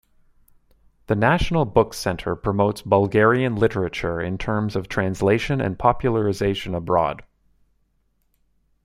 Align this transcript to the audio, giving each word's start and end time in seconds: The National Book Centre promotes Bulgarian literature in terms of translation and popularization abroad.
The 1.05 1.15
National 1.15 1.63
Book 1.63 1.93
Centre 1.93 2.35
promotes 2.35 2.81
Bulgarian 2.81 3.55
literature 3.55 4.19
in 4.19 4.39
terms 4.39 4.75
of 4.75 4.87
translation 4.89 5.61
and 5.61 5.77
popularization 5.77 6.73
abroad. 6.73 7.21